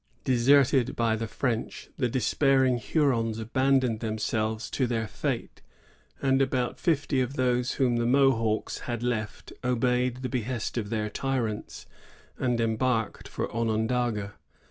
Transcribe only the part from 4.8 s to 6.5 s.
their fate; and